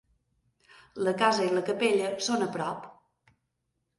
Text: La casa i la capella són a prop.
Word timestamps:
La 1.07 1.13
casa 1.19 1.43
i 1.49 1.51
la 1.57 1.63
capella 1.69 2.09
són 2.29 2.45
a 2.45 2.47
prop. 2.57 2.89